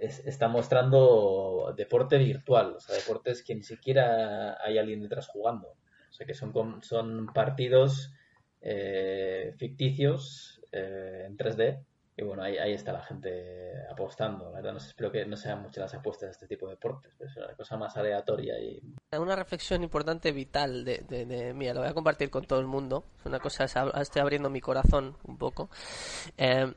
[0.00, 5.68] están mostrando deporte virtual, o sea, deportes que ni siquiera hay alguien detrás jugando.
[5.68, 8.12] O sea, que son, son partidos
[8.60, 11.84] eh, ficticios eh, en 3D
[12.20, 14.46] y bueno, ahí, ahí está la gente apostando.
[14.46, 16.72] La verdad, no sé, espero que no sean muchas las apuestas a este tipo de
[16.72, 18.58] deportes, pero es una cosa más aleatoria.
[18.58, 18.82] y
[19.16, 23.04] Una reflexión importante, vital, de, de, mía, lo voy a compartir con todo el mundo.
[23.20, 23.66] Es una cosa,
[24.00, 25.70] estoy abriendo mi corazón un poco.
[26.36, 26.74] Eh,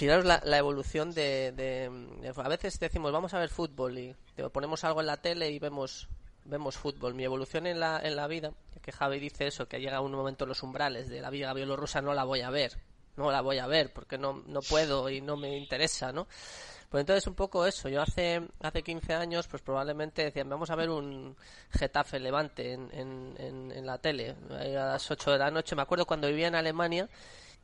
[0.00, 4.16] fijaros la, la evolución de, de, A veces decimos, vamos a ver fútbol y
[4.52, 6.08] ponemos algo en la tele y vemos
[6.44, 7.14] vemos fútbol.
[7.14, 10.46] Mi evolución en la, en la vida, que Javi dice eso, que llega un momento
[10.46, 12.78] los umbrales de la vida bielorrusa, no la voy a ver
[13.16, 16.26] no la voy a ver porque no, no puedo y no me interesa, ¿no?
[16.88, 20.74] Pues entonces un poco eso, yo hace, hace 15 años pues probablemente decían, vamos a
[20.74, 21.36] ver un
[21.70, 26.04] Getafe Levante en, en, en, la tele, a las 8 de la noche, me acuerdo
[26.04, 27.08] cuando vivía en Alemania,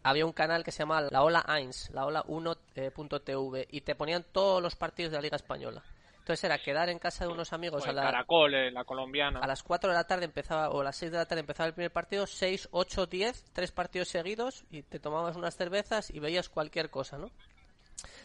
[0.02, 3.94] había un canal que se llamaba La Ola 1, la Ola 1.tv, eh, y te
[3.94, 5.82] ponían todos los partidos de la Liga Española.
[6.18, 9.38] Entonces era quedar en casa de unos amigos a la, Caracol, eh, la colombiana.
[9.38, 11.68] A las 4 de la tarde empezaba, o a las 6 de la tarde empezaba
[11.68, 16.18] el primer partido, 6, 8, 10, tres partidos seguidos y te tomabas unas cervezas y
[16.18, 17.30] veías cualquier cosa, ¿no?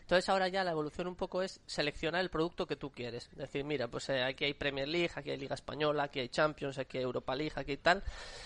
[0.02, 3.30] Entonces ahora ya la evolución un poco es seleccionar el producto que tú quieres.
[3.32, 6.30] Es decir, mira, pues eh, aquí hay Premier League, aquí hay Liga Española, aquí hay
[6.30, 8.04] Champions, aquí hay Europa League, aquí hay tal.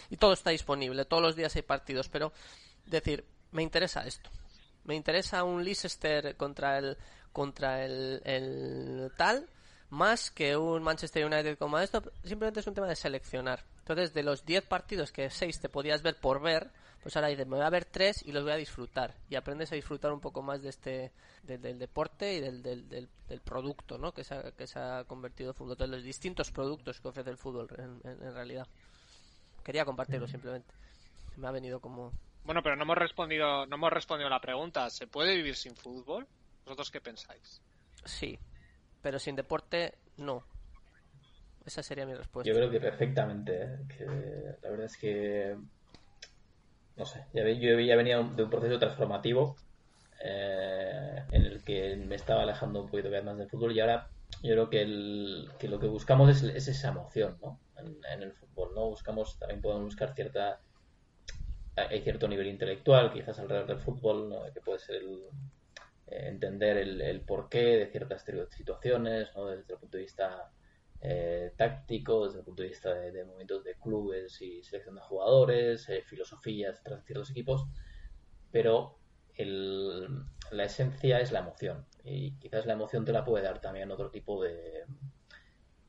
[0.09, 2.09] Y todo está disponible, todos los días hay partidos.
[2.09, 2.31] Pero,
[2.85, 4.29] decir, me interesa esto.
[4.83, 6.97] Me interesa un Leicester contra el
[7.31, 9.49] contra el, el tal,
[9.89, 13.65] más que un Manchester United como esto, simplemente es un tema de seleccionar.
[13.79, 16.71] Entonces, de los 10 partidos que 6 te podías ver por ver,
[17.03, 19.13] pues ahora dices, me voy a ver 3 y los voy a disfrutar.
[19.29, 21.11] Y aprendes a disfrutar un poco más de este
[21.43, 24.11] del, deporte y del, del, del, producto ¿no?
[24.11, 27.29] que, se ha, que se ha convertido el fútbol, de los distintos productos que ofrece
[27.29, 28.67] el fútbol en, realidad.
[29.63, 30.73] Quería compartirlo simplemente.
[31.37, 32.11] Me ha venido como...
[32.45, 34.89] Bueno, pero no hemos respondido no hemos respondido a la pregunta.
[34.89, 36.27] ¿Se puede vivir sin fútbol?
[36.63, 37.61] ¿Vosotros qué pensáis?
[38.05, 38.37] Sí,
[39.01, 40.43] pero sin deporte no.
[41.65, 42.49] Esa sería mi respuesta.
[42.49, 43.63] Yo creo que perfectamente.
[43.63, 43.77] ¿eh?
[43.87, 44.05] Que
[44.61, 45.57] la verdad es que.
[46.95, 47.25] No sé.
[47.33, 49.57] yo ya venía de un proceso transformativo
[50.23, 54.07] eh, en el que me estaba alejando un poquito más del fútbol y ahora
[54.41, 57.59] yo creo que, el, que lo que buscamos es, es esa emoción ¿no?
[57.77, 58.73] en, el fútbol.
[58.73, 60.61] no Buscamos, también podemos buscar cierta.
[61.75, 64.43] Hay cierto nivel intelectual, quizás alrededor del fútbol, ¿no?
[64.53, 65.25] que puede ser el,
[66.07, 70.51] eh, entender el, porqué de ciertas situaciones, desde el punto de vista
[71.01, 75.01] eh, táctico, desde el punto de vista de, de movimientos de clubes y selección de
[75.01, 77.65] jugadores, eh, filosofías tras ciertos equipos,
[78.51, 78.99] pero
[79.37, 81.85] la esencia es la emoción.
[82.03, 84.85] Y quizás la emoción te la puede dar también otro tipo de,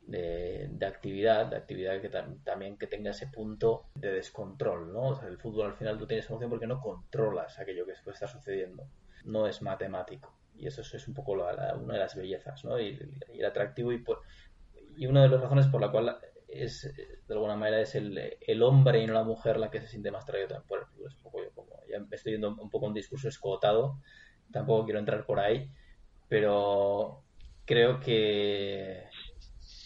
[0.06, 2.08] de, actividad, de actividad que
[2.44, 5.08] también que tenga ese punto de descontrol, ¿no?
[5.08, 8.26] O sea, el fútbol al final tú tienes emoción porque no controlas aquello que está
[8.26, 8.88] sucediendo
[9.26, 10.32] no es matemático.
[10.56, 12.80] Y eso es un poco una de las bellezas, ¿no?
[12.80, 12.98] Y,
[13.34, 14.02] el atractivo y,
[14.96, 19.02] y una de las razones por la cual es, de alguna manera, es el, hombre
[19.02, 21.08] y no la mujer la que se siente más también por el fútbol.
[21.08, 24.00] Es un poco yo como, ya estoy viendo un poco un discurso escotado,
[24.50, 25.70] tampoco quiero entrar por ahí,
[26.28, 27.22] pero
[27.66, 29.04] creo que,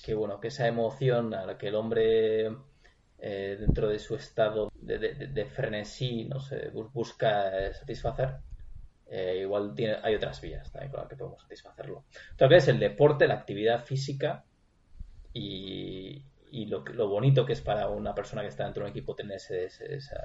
[0.03, 2.51] que bueno, que esa emoción a la que el hombre
[3.23, 8.37] eh, dentro de su estado de, frenesí, no sé, busca satisfacer,
[9.11, 12.05] eh, igual tiene, hay otras vías también con las que podemos satisfacerlo.
[12.33, 14.47] Otra vez es el deporte, la actividad física
[15.35, 16.25] y,
[16.67, 19.37] lo, lo, bonito que es para una persona que está dentro de un equipo tener
[19.37, 19.55] esa,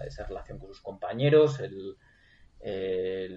[0.04, 1.98] esa, relación con sus compañeros, el,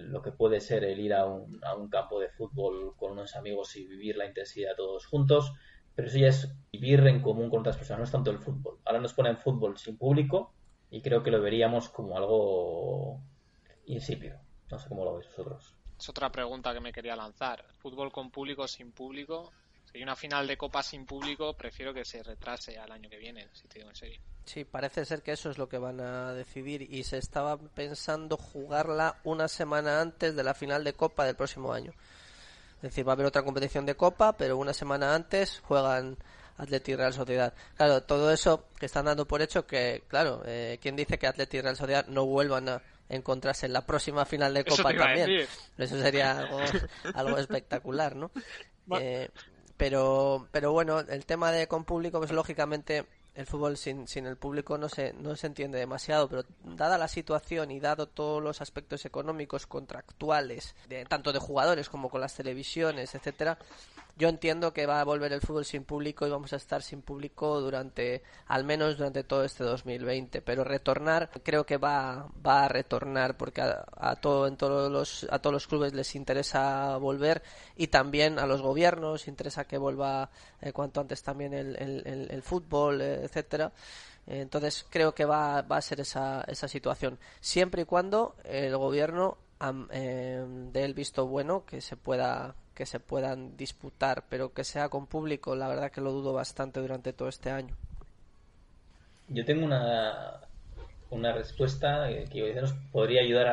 [0.09, 3.35] lo que puede ser el ir a un, a un, campo de fútbol con unos
[3.35, 5.53] amigos y vivir la intensidad todos juntos,
[5.95, 8.79] pero eso ya es vivir en común con otras personas, no es tanto el fútbol.
[8.85, 10.53] Ahora nos ponen fútbol sin público
[10.89, 13.21] y creo que lo veríamos como algo
[13.85, 14.39] insípido.
[14.71, 15.75] No sé cómo lo veis vosotros.
[15.99, 17.65] Es otra pregunta que me quería lanzar.
[17.79, 19.51] ¿Fútbol con público o sin público?
[19.91, 23.17] Si hay una final de Copa sin público, prefiero que se retrase al año que
[23.17, 24.21] viene, si te digo en serio.
[24.45, 28.37] Sí, parece ser que eso es lo que van a decidir y se estaba pensando
[28.37, 31.91] jugarla una semana antes de la final de Copa del próximo año.
[32.81, 36.17] Es decir, va a haber otra competición de Copa, pero una semana antes juegan
[36.57, 37.53] Atleti y Real Sociedad.
[37.75, 41.57] Claro, todo eso que están dando por hecho que, claro, eh, ¿quién dice que Atleti
[41.57, 45.47] y Real Sociedad no vuelvan a encontrarse en la próxima final de Copa también.
[45.77, 46.47] Eso sería
[47.13, 48.31] algo, espectacular, ¿no?
[48.99, 49.29] Eh,
[49.75, 54.37] pero, pero bueno, el tema de con público, pues lógicamente el fútbol sin, sin el
[54.37, 58.61] público no se, no se entiende demasiado, pero dada la situación y dado todos los
[58.61, 63.57] aspectos económicos contractuales, de, tanto de jugadores como con las televisiones, etcétera,
[64.19, 67.01] yo entiendo que va a volver el fútbol sin público y vamos a estar sin
[67.01, 70.41] público durante, al menos durante todo este 2020.
[70.41, 75.39] Pero retornar, creo que va, va a retornar porque a, todo, en todos los, a
[75.39, 77.41] todos los clubes les interesa volver
[77.77, 80.29] y también a los gobiernos interesa que vuelva
[80.59, 83.71] eh, cuanto antes también el, el, fútbol, eh, etcétera.
[84.27, 87.17] Entonces creo que va, va a ser esa, esa situación.
[87.39, 89.37] Siempre y cuando el gobierno
[89.91, 94.87] eh, dé el visto bueno que se pueda que se puedan disputar, pero que sea
[94.87, 97.75] con público, la verdad que lo dudo bastante durante todo este año.
[99.27, 100.39] Yo tengo una,
[101.09, 103.47] una respuesta que nos podría ayudar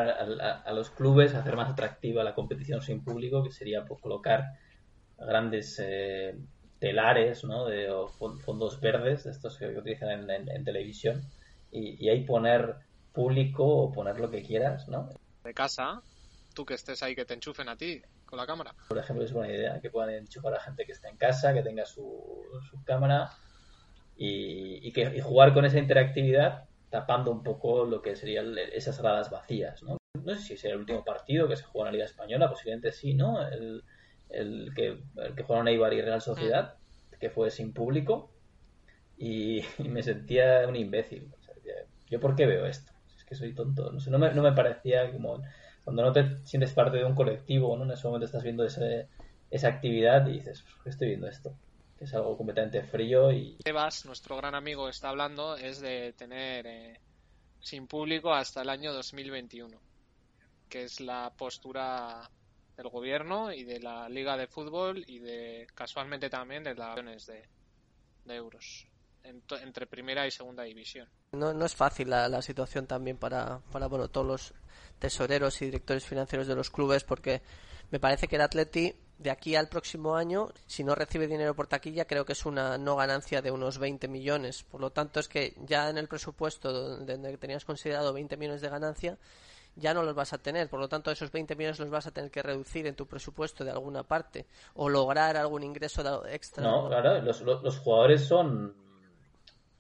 [0.65, 4.45] a, los clubes a hacer más atractiva la competición sin público, que sería pues, colocar
[5.19, 6.37] grandes eh,
[6.79, 7.67] telares ¿no?
[7.67, 11.21] de, o fondos verdes, de estos que, utilizan en, televisión,
[11.73, 12.77] y, y, ahí poner
[13.13, 15.11] público o poner lo que quieras, ¿no?
[15.43, 16.01] De casa,
[16.55, 18.75] tú que estés ahí, que te enchufen a ti con la cámara.
[18.89, 21.63] Por ejemplo, es buena idea que puedan enchufar a gente que está en casa, que
[21.63, 23.31] tenga su, su cámara
[24.17, 29.83] y, que, jugar con esa interactividad tapando un poco lo que serían esas gradas vacías,
[29.83, 29.99] ¿no?
[30.25, 32.93] No sé si será el último partido que se juega en la Liga Española, posiblemente
[32.93, 33.47] sí, ¿no?
[33.47, 33.85] El,
[34.31, 36.77] el que, el que jugaron Eibar y Real Sociedad,
[37.21, 38.33] que fue sin público,
[39.17, 41.33] y, me sentía un imbécil.
[42.09, 42.93] ¿Yo por qué veo esto?
[43.17, 45.43] Es que soy tonto, no sé, no me, no me parecía como
[45.87, 47.85] cuando no te sientes parte de un colectivo, ¿no?
[47.85, 49.07] En ese momento estás viendo ese,
[49.53, 51.57] esa actividad y dices, estoy viendo esto?
[51.97, 53.57] Que es algo completamente frío y...
[53.65, 57.01] Evas, nuestro gran amigo, está hablando es de tener eh,
[57.61, 59.79] sin público hasta el año 2021,
[60.69, 62.29] que es la postura
[62.77, 67.27] del gobierno y de la liga de fútbol y de casualmente también de las millones
[67.27, 68.89] de, euros
[69.23, 71.09] entre primera y segunda división.
[71.31, 74.55] No, no es fácil la, la situación también para, para bueno, todos los
[74.99, 77.43] tesoreros y directores financieros de los clubes porque
[77.91, 81.67] me parece que el Atleti de aquí al próximo año, si no recibe dinero por
[81.67, 84.63] taquilla, creo que es una no ganancia de unos 20 millones.
[84.63, 88.69] Por lo tanto, es que ya en el presupuesto donde tenías considerado 20 millones de
[88.69, 89.17] ganancia,
[89.75, 90.69] ya no los vas a tener.
[90.69, 93.65] Por lo tanto, esos 20 millones los vas a tener que reducir en tu presupuesto
[93.65, 96.63] de alguna parte o lograr algún ingreso extra.
[96.63, 98.75] No, claro, los, los, jugadores son,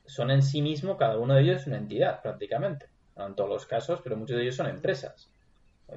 [0.07, 2.89] son en sí mismo, cada uno de ellos una entidad prácticamente.
[3.17, 5.29] No en todos los casos, pero muchos de ellos son empresas.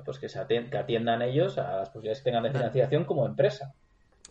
[0.06, 3.74] Pues que, se que atiendan ellos a las posibilidades que tengan de financiación como empresa.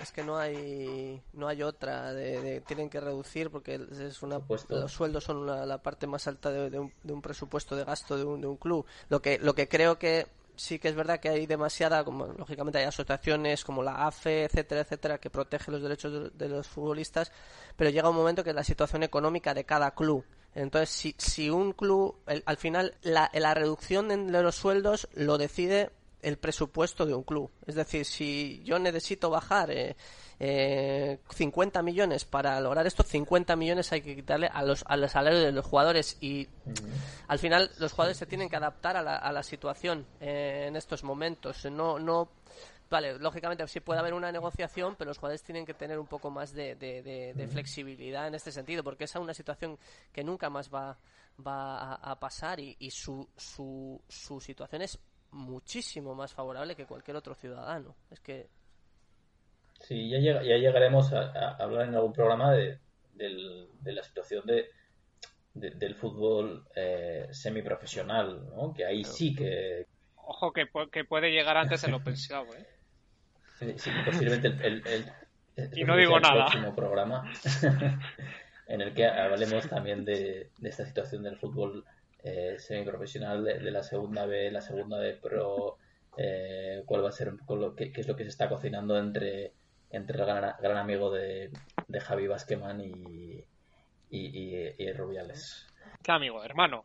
[0.01, 4.93] Es que no hay no hay otra de, tienen que reducir porque es una los
[4.93, 8.57] sueldos son la parte más alta de, un, presupuesto de gasto de un, de un
[8.57, 8.87] club.
[9.09, 10.29] Lo que lo que creo que
[10.59, 14.83] sí que es verdad que hay demasiada como lógicamente hay asociaciones como la AFE etcétera
[14.83, 17.31] etcétera que protege los derechos de, los futbolistas
[17.77, 20.25] pero llega un momento que la situación económica de cada club
[20.55, 25.91] entonces si, si un club al final la, la reducción de los sueldos lo decide
[26.23, 27.51] el presupuesto de un club.
[27.67, 29.97] Es decir, si yo necesito bajar eh,
[30.41, 35.13] eh, 50 millones para lograr esto, 50 millones hay que quitarle a los, a los
[35.13, 36.49] salarios de los jugadores y
[37.29, 40.77] al final los jugadores se tienen que adaptar a la, a la situación eh, en
[40.77, 41.65] estos momentos.
[41.67, 42.31] No, no,
[42.91, 46.31] vale, lógicamente sí puede haber una negociación, pero los jugadores tienen que tener un poco
[46.31, 49.79] más de, de, flexibilidad en este sentido, porque es una situación
[50.13, 50.97] que nunca más va,
[51.47, 54.99] va a, pasar y, y su, su, su situación es
[55.31, 57.95] muchísimo más favorable que cualquier otro ciudadano.
[58.11, 58.49] Es que.
[59.81, 62.79] Sí, ya, ya llegaremos a, hablar en algún programa de,
[63.85, 64.71] la situación de,
[65.55, 68.73] del fútbol eh, semiprofesional, ¿no?
[68.73, 69.87] Que ahí sí que.
[70.17, 72.78] Ojo, que, que puede llegar antes de lo pensado, ¿eh?
[73.59, 75.13] Sí, posiblemente el, el,
[75.75, 76.45] y no digo nada.
[76.47, 77.31] próximo programa
[78.69, 81.85] en el que hablemos también de, de esta situación del fútbol
[82.23, 85.79] eh, semiprofesional de, de, la segunda B, la segunda B Pro,
[86.17, 88.49] eh, cuál va a ser un poco lo que, qué es lo que se está
[88.49, 89.53] cocinando entre,
[89.91, 91.51] entre el gran, amigo de,
[91.87, 93.45] de Javi Basqueman y,
[94.11, 95.67] y, Rubiales.
[96.03, 96.43] ¿Qué amigo?
[96.45, 96.85] Hermano.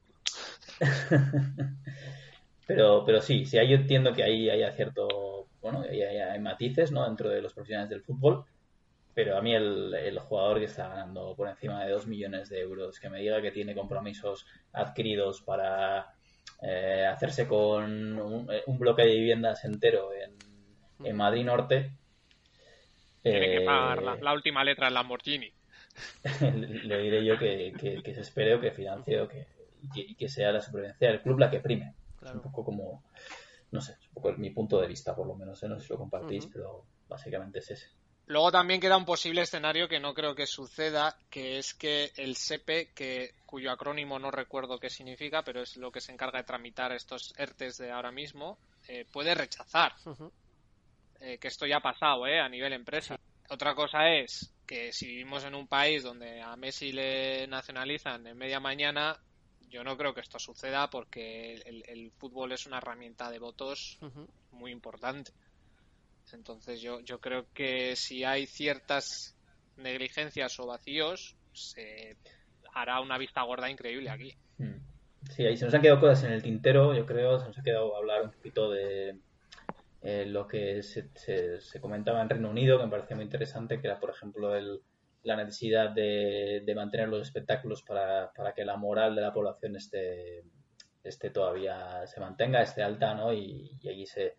[2.68, 7.06] pero, pero sí, sí, yo entiendo que ahí hay cierto, bueno, hay, hay, matices, ¿no?
[7.06, 8.46] Dentro de los profesionales del fútbol
[9.14, 13.00] pero a mí el, jugador que está ganando por encima de 2 millones de euros,
[13.00, 16.14] que me diga que tiene compromisos adquiridos para
[16.62, 21.92] eh, hacerse con un, bloque de viviendas entero en, Madrid Norte.
[23.22, 25.52] Tiene que pagar la, última letra en Lamborghini.
[26.84, 29.46] le diré yo que, se espere o que financie o que,
[29.94, 31.94] y que, sea la supervivencia del club la que prime.
[32.24, 33.04] Es un poco como,
[33.74, 35.68] no sé, es un poco mi punto de vista, por lo menos, ¿eh?
[35.68, 37.88] no sé si lo compartís, pero básicamente es ese.
[38.28, 42.36] Luego también queda un posible escenario que no creo que suceda, que es que el
[42.36, 46.46] SEPE, que, cuyo acrónimo no recuerdo qué significa, pero es lo que se encarga de
[46.46, 48.58] tramitar estos ERTES de ahora mismo,
[48.88, 49.94] eh, puede rechazar.
[51.20, 53.18] Eh, que esto ya ha pasado eh, a nivel empresa.
[53.50, 58.38] Otra cosa es que si vivimos en un país donde a Messi le nacionalizan en
[58.38, 59.20] media mañana,
[59.74, 63.98] yo no creo que esto suceda porque el, fútbol es una herramienta de votos
[64.52, 65.32] muy importante.
[66.32, 69.36] Entonces yo, yo creo que si hay ciertas
[69.78, 72.18] negligencias o vacíos, se
[72.76, 74.36] hará una vista gorda increíble aquí.
[74.60, 74.78] Hmm.
[75.32, 77.64] Sí, ahí se nos han quedado cosas en el tintero, yo creo, se nos ha
[77.64, 79.18] quedado hablar un poquito de
[80.04, 83.88] eh, lo que se, se, comentaba en Reino Unido, que me parecía muy interesante, que
[83.88, 84.82] era, por ejemplo, el,
[85.24, 89.76] la necesidad de, de mantener los espectáculos para, para, que la moral de la población
[89.76, 90.44] esté,
[91.04, 93.34] esté todavía, se mantenga, esté alta, ¿no?
[93.34, 94.36] Y, allí se,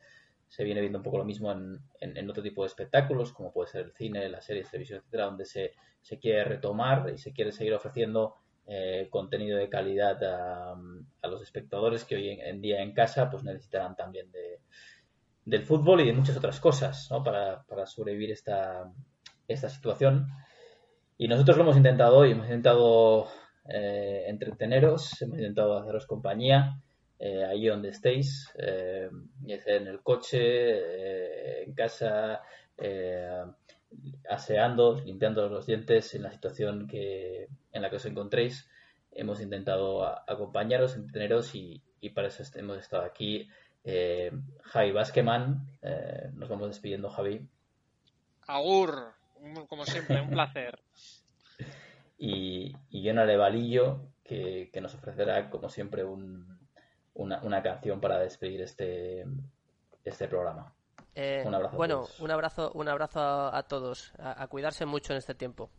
[0.48, 3.70] se viene viendo un poco lo mismo en, en, otro tipo de espectáculos, como puede
[3.70, 7.50] ser el cine, la serie, televisión, etcétera, donde se, se quiere retomar y se quiere
[7.50, 12.92] seguir ofreciendo eh, contenido de calidad a, a, los espectadores que hoy en, día en
[12.92, 14.60] casa pues necesitarán también de,
[15.44, 17.22] del fútbol y de muchas otras cosas ¿no?
[17.22, 18.90] para, para sobrevivir esta,
[19.48, 20.28] esta situación.
[21.16, 23.28] Y nosotros lo hemos intentado hoy, hemos intentado
[23.68, 26.80] eh, entreteneros, hemos intentado haceros compañía
[27.18, 29.08] eh, ahí donde estéis, eh,
[29.46, 32.42] en el coche, eh, en casa,
[34.28, 38.68] aseando, limpiando los dientes en la situación que, en la que os encontréis.
[39.12, 43.48] Hemos intentado acompañaros, entreteneros y, y, para eso hemos estado aquí.
[44.64, 45.66] Javi Basqueman,
[46.34, 47.46] nos vamos despidiendo, Javi.
[48.48, 49.14] Agur,
[49.68, 50.78] como siempre, un placer.
[52.18, 56.58] y, y Jonah Levalillo, que, que nos ofrecerá, como siempre, un,
[57.14, 59.24] una, una canción para despedir este,
[60.04, 60.72] este programa.
[61.16, 62.20] Eh, Un abrazo a bueno, todos.
[62.20, 64.12] un abrazo, un abrazo a, a todos.
[64.18, 65.70] A, a cuidarse mucho en este tiempo.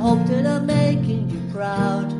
[0.00, 2.19] Hope that I'm making you proud.